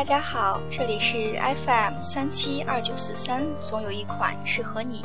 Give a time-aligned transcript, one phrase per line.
[0.00, 5.04] 大家好，这里是 FM 三七二九四三，总有一款适合你。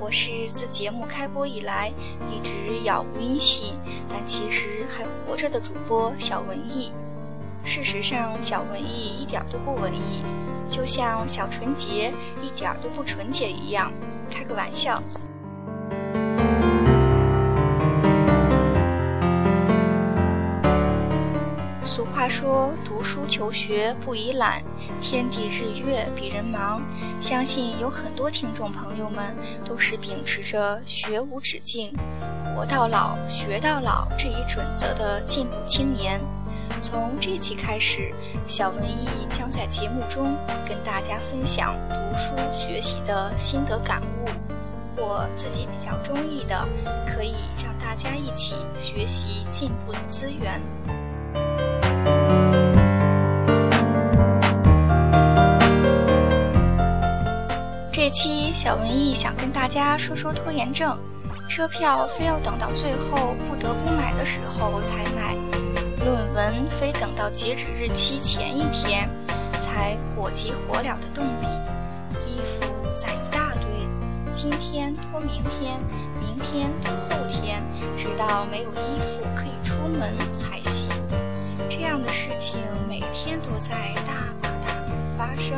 [0.00, 1.92] 我是自节目开播以来
[2.28, 2.50] 一直
[2.82, 3.76] 杳无音信，
[4.08, 6.90] 但其实还活着的主播小文艺。
[7.64, 10.24] 事实上，小文艺一点都不文艺，
[10.68, 13.92] 就像小纯洁一点都不纯洁一样。
[14.28, 15.00] 开个玩笑。
[21.90, 24.62] 俗话说：“读书求学不宜懒，
[25.02, 26.80] 天地日月比人忙。”
[27.20, 29.34] 相信有很多听众朋友们
[29.66, 31.92] 都是秉持着“学无止境，
[32.54, 36.20] 活到老，学到老”这一准则的进步青年。
[36.80, 38.14] 从这期开始，
[38.46, 40.36] 小文艺将在节目中
[40.68, 44.28] 跟大家分享读书学习的心得感悟，
[44.94, 46.68] 或自己比较中意的，
[47.04, 50.62] 可以让大家一起学习进步的资源。
[58.10, 60.98] 期小文艺想跟大家说说拖延症，
[61.48, 65.36] 车票非要等到最后不得不买的时候才买，
[66.04, 69.08] 论文非等到截止日期前一天
[69.60, 71.46] 才火急火燎的动笔，
[72.26, 75.78] 衣服攒一大堆，今天拖明天，
[76.20, 77.62] 明天拖后天，
[77.96, 80.88] 直到没有衣服可以出门才行。
[81.68, 83.70] 这样的事情每天都在
[84.06, 84.74] 大把大
[85.16, 85.56] 把发生。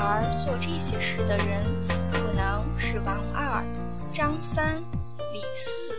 [0.00, 1.64] 而做这些事的人，
[2.10, 3.64] 可能是王二、
[4.14, 4.80] 张三、
[5.32, 5.92] 李四，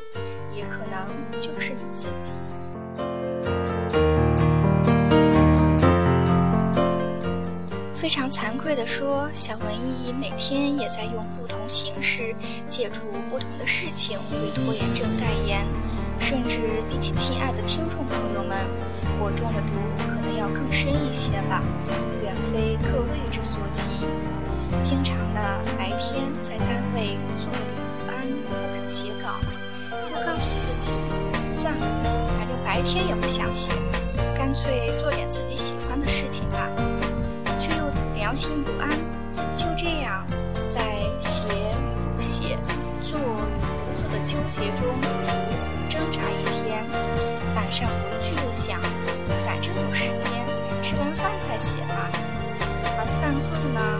[0.55, 2.31] 也可能就是你自己。
[7.93, 12.33] 非常惭愧地说，小文艺每天也在用不同形式，
[12.67, 15.67] 借助不同的事情为拖延症代言，
[16.19, 18.65] 甚至比起亲爱的听众朋友们，
[19.19, 19.67] 我中的毒
[20.39, 21.61] 要更深一些吧。
[22.23, 24.07] 远非各位之所及，
[24.81, 25.41] 经常的
[25.77, 27.59] 白天在单位坐立
[27.99, 29.35] 不安，不肯写稿，
[30.09, 30.91] 又告诉自己
[31.51, 31.85] 算了，
[32.37, 33.73] 反正白天也不想写，
[34.33, 36.69] 干脆做点自己喜欢的事情吧，
[37.59, 37.83] 却又
[38.15, 38.89] 良心不安。
[39.57, 40.25] 就这样，
[40.69, 40.81] 在
[41.19, 42.57] 写与不写、
[43.01, 44.85] 做与不做的纠结中
[45.89, 46.85] 挣扎一天，
[47.55, 48.18] 晚上回
[51.59, 52.09] 写吧，
[52.97, 53.98] 而饭后呢，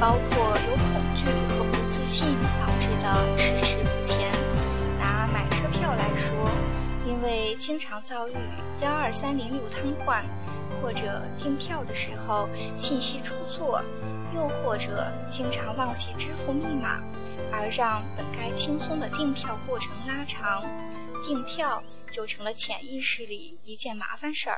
[0.00, 2.26] 包括有恐惧和不自信
[2.58, 4.32] 导致的迟迟不前。
[4.98, 6.50] 拿买车票来说，
[7.06, 8.32] 因为经常遭遇
[8.80, 10.24] 幺二三零六瘫痪，
[10.80, 13.84] 或者订票的时候信息出错，
[14.34, 17.02] 又或者经常忘记支付密码。
[17.52, 20.64] 而让本该轻松的订票过程拉长，
[21.26, 24.56] 订票就成了潜意识里一件麻烦事儿。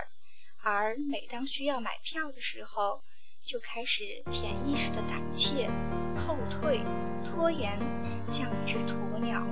[0.62, 3.00] 而每当需要买票的时候，
[3.44, 5.68] 就开始潜意识的胆怯、
[6.16, 6.80] 后退、
[7.24, 7.76] 拖延，
[8.28, 9.42] 像一只鸵鸟。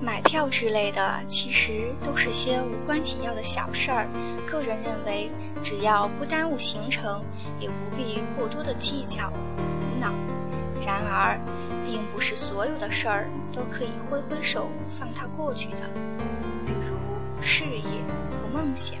[0.00, 4.06] 买票之类的，其实都是些无关紧要的小事儿。
[4.46, 5.28] 个人认为，
[5.64, 7.24] 只要不耽误行程，
[7.58, 10.12] 也不必过多的计较和苦恼。
[10.86, 11.36] 然而，
[11.90, 14.68] 并不是所有的事儿都可以挥挥手
[15.00, 15.88] 放它过去的。
[16.66, 18.96] 比如事业和梦想，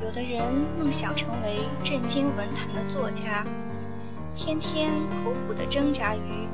[0.00, 3.44] 有的人梦想成为震惊文坛的作家，
[4.36, 4.92] 天天
[5.24, 6.46] 苦苦地挣扎于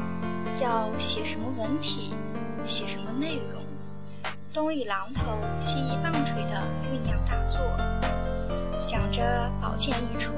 [0.62, 2.14] 要写什么文体。
[2.64, 3.62] 写什么内容？
[4.52, 7.60] 东一榔头西一棒槌的酝酿大作，
[8.80, 10.32] 想着宝剑一出，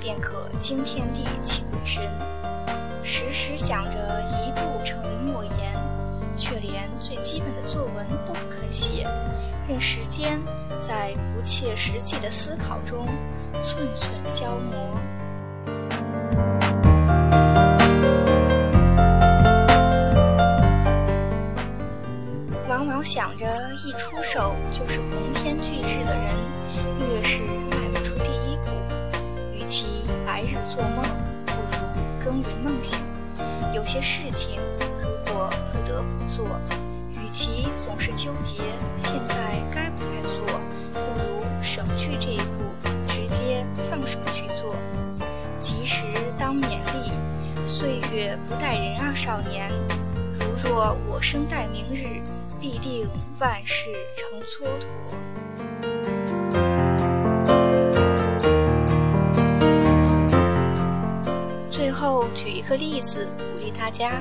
[0.00, 2.02] 便可惊天地泣鬼神；
[3.66, 3.98] 想着
[4.30, 5.74] 一步成为诺言，
[6.36, 9.04] 却连最基本的作文都不肯写，
[9.68, 10.40] 任时间
[10.80, 13.08] 在不切实际的思考中
[13.64, 15.00] 寸寸消磨。
[22.68, 23.46] 往往想着
[23.84, 26.32] 一出手就是鸿篇巨制的人，
[27.00, 28.70] 越是迈不出第一步。
[29.52, 31.04] 与其白日做梦，
[31.44, 33.00] 不如耕耘梦想。
[33.74, 34.60] 有些事情
[35.00, 36.46] 如果不得不做，
[37.12, 38.62] 与其总是纠结
[38.98, 40.60] 现在该不该做，
[40.92, 44.74] 不如省去这一步，直接放手去做。
[45.58, 46.04] 及时
[46.38, 49.70] 当勉励，岁月不待人啊，少年。
[50.38, 52.22] 如若我生待明日，
[52.60, 53.08] 必定
[53.38, 53.86] 万事
[54.16, 55.45] 成蹉跎。
[62.16, 64.12] 后举一个例子，鼓励大家：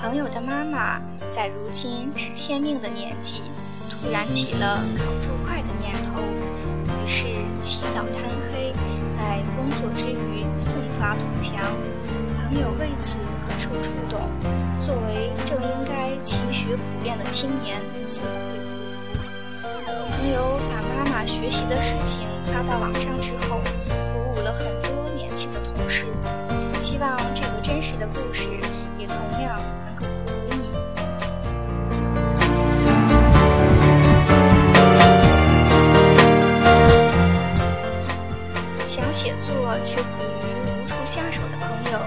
[0.00, 1.00] 朋友的妈妈
[1.30, 3.42] 在如今知天命的年纪，
[3.88, 7.28] 突然起了考猪块的念头，于是
[7.62, 8.74] 起早贪黑，
[9.16, 11.54] 在工作之余奋发图强。
[12.42, 14.18] 朋友为此很受触动，
[14.80, 18.58] 作为正应该勤学苦练的青年，自愧
[19.62, 20.10] 不如。
[20.10, 26.04] 朋友把妈妈学习的事情发到网上之后，鼓舞了很多年轻的同事。
[26.80, 27.16] 希望
[27.98, 28.44] 的故事
[28.96, 30.70] 也同样能够鼓舞你。
[38.86, 40.08] 想写作却苦
[40.42, 41.98] 于无处下手的朋友，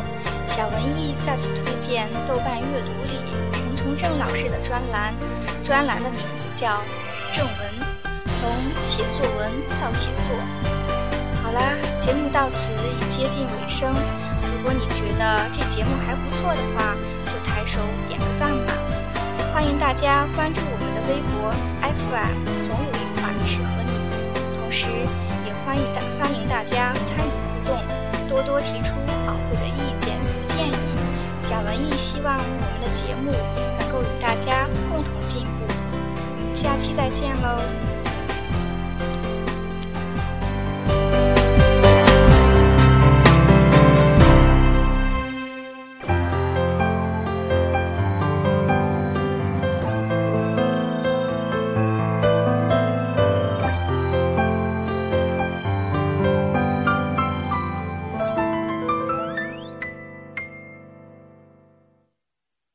[0.47, 3.19] 小文艺再次推荐豆瓣阅读里
[3.51, 5.13] 陈崇正老师的专栏，
[5.63, 6.67] 专栏的名字叫
[7.35, 7.53] 《正文：
[8.25, 8.49] 从
[8.85, 9.51] 写作文
[9.81, 10.23] 到写作》。
[11.44, 13.94] 好啦，节目到此已接近尾声。
[14.61, 16.93] 如果你觉得这节目还不错的话，
[17.25, 18.73] 就抬手点个赞吧。
[19.51, 21.49] 欢迎大家关注我们的微博
[21.81, 23.97] FM，总有一款适合你。
[24.55, 24.85] 同时，
[25.47, 27.31] 也欢迎大欢迎大家参与
[27.65, 28.93] 互动，多多提出
[29.25, 30.95] 宝贵的意见和建议。
[31.41, 33.31] 小文艺希望我们的节目
[33.79, 35.65] 能够与大家共同进步。
[36.53, 37.90] 下期再见喽！